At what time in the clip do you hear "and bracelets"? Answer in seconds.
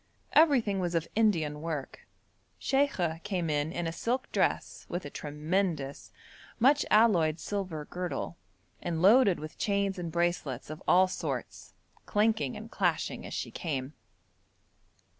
9.99-10.71